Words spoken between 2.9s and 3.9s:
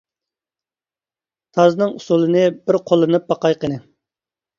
قوللىنىپ باقاي قىنى.